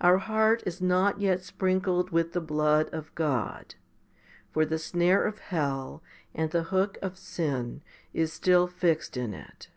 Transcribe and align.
Our 0.00 0.18
heart 0.18 0.64
is 0.66 0.80
not 0.80 1.20
yet 1.20 1.44
sprinkled 1.44 2.10
with 2.10 2.32
the 2.32 2.40
blood 2.40 2.88
of 2.92 3.14
God; 3.14 3.76
for 4.50 4.66
the 4.66 4.80
snare 4.80 5.22
of 5.24 5.38
hell, 5.38 6.02
5 6.34 6.42
and 6.42 6.50
the 6.50 6.62
hook 6.74 6.98
of 7.00 7.16
sin 7.16 7.80
is 8.12 8.32
still 8.32 8.66
fixed 8.66 9.16
in 9.16 9.32
it. 9.32 9.68